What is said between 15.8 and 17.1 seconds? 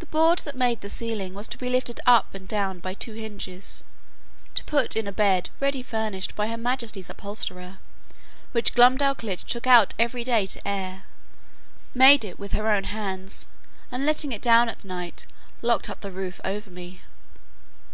up the roof over me.